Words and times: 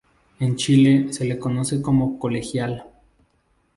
En 0.39 0.55
Chile 0.57 1.13
se 1.13 1.23
le 1.25 1.37
conoce 1.37 1.79
como 1.79 2.17
colegial. 2.17 2.87